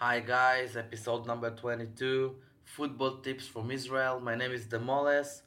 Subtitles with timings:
[0.00, 4.20] Hi guys, episode number 22, football tips from Israel.
[4.20, 5.42] My name is Demoles,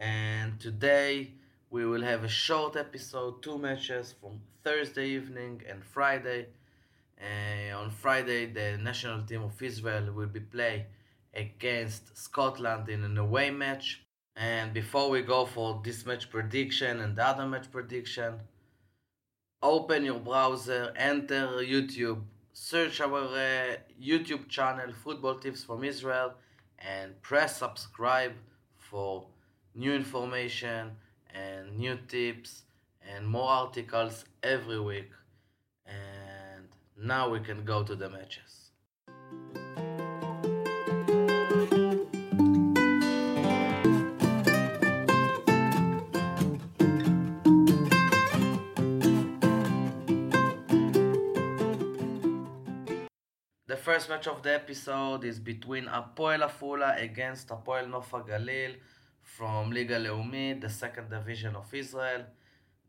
[0.00, 1.30] and today
[1.70, 6.48] we will have a short episode, two matches from Thursday evening and Friday.
[7.22, 10.86] Uh, on Friday, the national team of Israel will be play
[11.32, 14.02] against Scotland in an away match.
[14.34, 18.40] And before we go for this match prediction and the other match prediction,
[19.62, 22.22] open your browser, enter YouTube,
[22.54, 26.34] search our uh, YouTube channel, Football Tips from Israel,
[26.78, 28.32] and press subscribe
[28.78, 29.26] for
[29.74, 30.92] new information
[31.34, 32.62] and new tips
[33.12, 35.10] and more articles every week.
[35.84, 38.63] And now we can go to the matches.
[53.84, 58.76] First match of the episode is between Hapoel Afula against Hapoel Nof Galil
[59.20, 62.22] from Liga Leumit, the second division of Israel.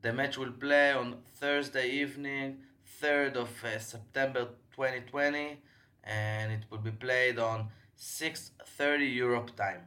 [0.02, 2.60] The match will play on Thursday evening,
[3.02, 5.58] 3rd of uh, September 2020,
[6.06, 9.82] and it will be played on 6:30 Europe time.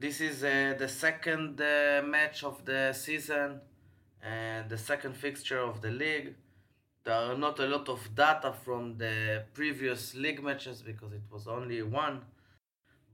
[0.00, 3.60] This is uh, the second uh, match of the season
[4.20, 6.34] and the second fixture of the league.
[7.06, 11.46] There are not a lot of data from the previous league matches because it was
[11.46, 12.22] only one.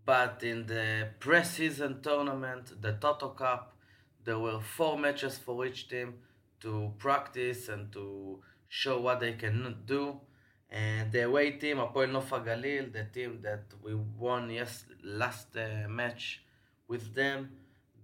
[0.06, 3.76] But in the pre-season tournament, the Toto Cup,
[4.24, 6.14] there were four matches for each team
[6.60, 10.18] to practice and to show what they can do.
[10.70, 15.86] And the away team, Hapoel Nofa Galil, the team that we won yes last uh,
[15.86, 16.42] match
[16.88, 17.50] with them,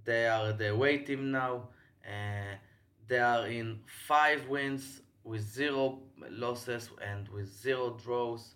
[0.04, 1.70] they are the away team now.
[2.06, 2.56] Uh,
[3.06, 8.54] they are in five wins with zero losses and with zero draws.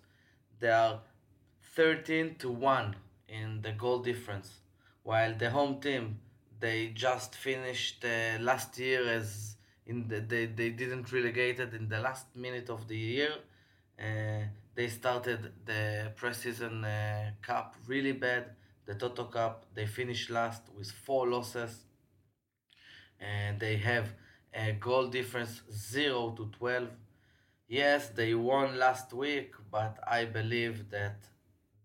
[0.59, 1.01] They are
[1.75, 2.95] 13 to 1
[3.29, 4.49] in the goal difference,
[5.03, 6.19] while the home team
[6.59, 9.55] they just finished uh, last year as
[9.85, 13.33] in the, they, they didn't relegated in the last minute of the year.
[13.99, 18.45] Uh, they started the preseason uh, cup really bad.
[18.85, 21.85] The Toto Cup they finished last with four losses,
[23.19, 24.07] and they have
[24.53, 26.89] a goal difference 0 to 12.
[27.67, 31.23] Yes, they won last week, but I believe that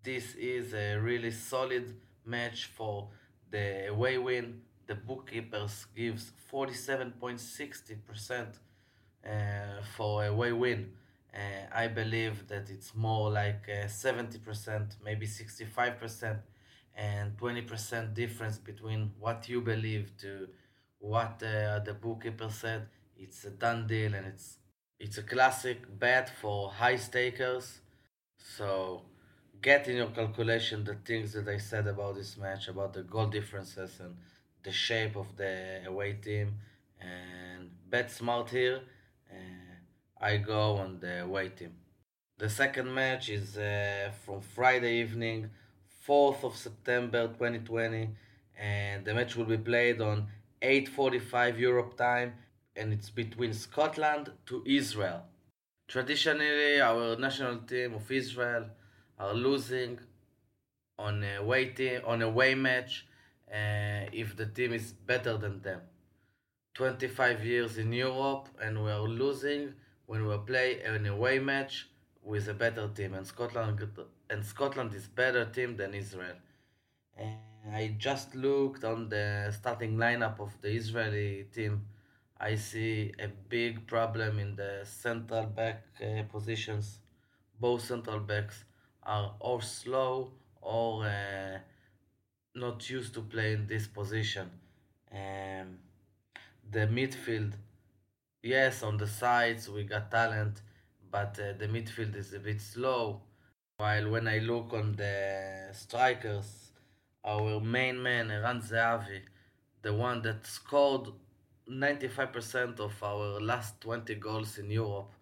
[0.03, 3.09] this is a really solid match for
[3.51, 4.63] the away win.
[4.87, 8.59] The bookkeepers gives 47.60%
[9.25, 10.93] uh, for away win.
[11.35, 11.39] Uh,
[11.73, 16.39] I believe that it's more like uh, 70%, maybe 65%,
[16.97, 20.49] and 20% difference between what you believe to
[20.99, 22.89] what uh, the bookkeeper said.
[23.17, 24.59] It's a done deal and it's
[24.99, 27.81] it's a classic bet for high stakers.
[28.37, 29.03] So
[29.63, 33.27] get in your calculation the things that I said about this match, about the goal
[33.27, 34.17] differences and
[34.63, 36.55] the shape of the away team,
[37.01, 38.81] and bet smart here.
[39.31, 39.75] Uh,
[40.21, 41.75] I go on the away team.
[42.39, 45.51] The second match is uh, from Friday evening,
[46.07, 48.11] 4th of September 2020,
[48.59, 50.27] and the match will be played on
[50.63, 52.35] 8:45 Europe time
[52.77, 55.25] and it's between Scotland to Israel.
[55.89, 58.67] Traditionally, our national team of Israel
[59.19, 59.99] are losing
[60.99, 63.07] on a away team, on a away match
[63.51, 65.81] uh, if the team is better than them.
[66.75, 69.75] 25 years in Europe and we are losing
[70.07, 71.89] when we play an away match
[72.23, 73.85] with a better team and Scotland
[74.31, 76.37] and Scotland is better team than Israel.
[77.17, 81.87] And I just looked on the starting lineup of the Israeli team.
[82.41, 86.99] I see a big problem in the central back uh, positions.
[87.61, 88.65] Both central backs
[89.03, 91.59] are or slow or uh,
[92.55, 94.51] not used to play in this position.
[95.13, 95.79] Um,
[96.71, 97.53] the midfield,
[98.43, 100.63] yes, on the sides we got talent,
[101.11, 103.21] but uh, the midfield is a bit slow.
[103.77, 106.68] While when I look on the strikers,
[107.29, 109.21] our main man, Eran Zehavi,
[109.83, 111.09] the one that scored
[111.71, 115.13] 95% of our last 20 goals in Europe.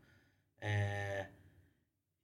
[0.62, 1.24] Uh,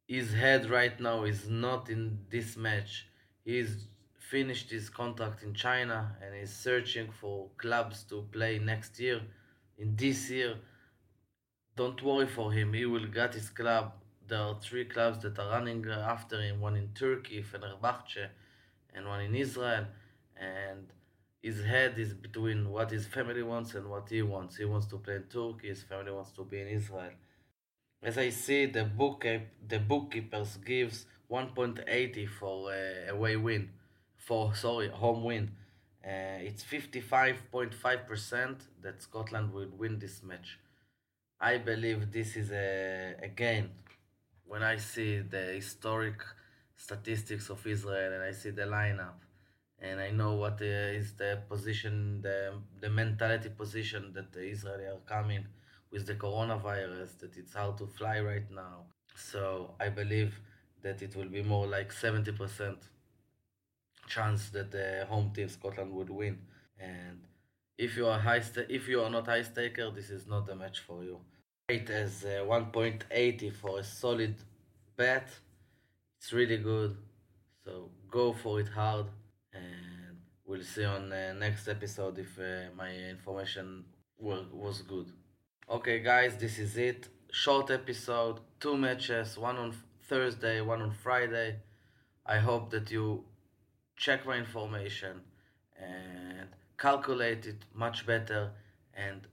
[0.06, 3.06] his head right now is not in this match.
[3.44, 3.86] He's
[4.30, 9.20] finished his contract in China and is searching for clubs to play next year.
[9.78, 10.54] In this year,
[11.76, 12.72] don't worry for him.
[12.72, 13.92] He will get his club.
[14.28, 16.60] There are three clubs that are running after him.
[16.60, 18.28] One in Turkey, Fenerbahce,
[18.94, 19.86] and one in Israel,
[20.36, 20.86] and
[21.42, 24.56] his head is between what his family wants and what he wants.
[24.56, 27.10] He wants to play in Turkey, his family wants to be in Israel.
[28.02, 29.24] As I see, the book
[29.68, 33.70] the bookkeepers gives 1.80 for uh, away win,
[34.16, 35.52] for sorry home win.
[36.04, 40.58] Uh, it's 55.5% that Scotland will win this match.
[41.40, 43.70] I believe this is a again
[44.44, 46.20] when I see the historic
[46.76, 49.20] statistics of Israel and I see the lineup
[49.82, 55.02] and I know what uh, the position, the the mentality position that the Israeli are
[55.06, 55.44] coming
[55.90, 58.86] with the coronavirus, that it's hard to fly right now.
[59.16, 60.40] So I believe
[60.82, 62.78] that it will be more like seventy percent
[64.08, 66.38] chance that the home team Scotland would win.
[66.78, 67.18] And
[67.76, 70.54] if you are high, st- if you are not high staker, this is not the
[70.54, 71.18] match for you.
[71.68, 74.36] Rate as uh, one point eighty for a solid
[74.96, 75.28] bet.
[76.22, 76.96] It's really good.
[77.64, 79.06] So go for it hard
[79.52, 83.84] and we'll see on the next episode if uh, my information
[84.20, 85.08] were, was good.
[85.68, 87.08] Okay, guys, this is it.
[87.32, 89.74] Short episode, two matches, one on
[90.04, 91.56] Thursday, one on Friday.
[92.24, 93.24] I hope that you
[93.96, 95.22] check my information
[95.76, 96.46] and
[96.78, 98.52] calculate it much better
[98.94, 99.26] and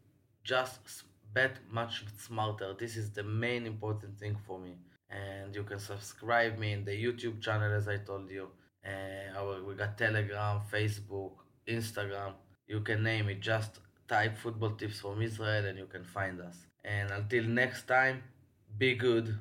[0.44, 1.04] just
[1.36, 2.74] bet much smarter.
[2.74, 4.78] This is the main important thing for me.
[5.10, 8.50] And you can subscribe me in the YouTube channel as I told you
[8.86, 11.32] uh, we got Telegram, Facebook,
[11.68, 12.34] Instagram.
[12.68, 13.42] You can name it.
[13.42, 16.58] Just type football tips from Israel and you can find us.
[16.84, 18.24] And until next time,
[18.78, 19.38] be good.